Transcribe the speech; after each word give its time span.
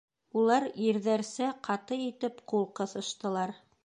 Улар 0.39 0.63
ирҙәрсә 0.85 1.49
ҡаты 1.67 1.99
итеп 2.05 2.39
ҡул 2.53 2.65
ҡыҫыштылар. 2.81 3.55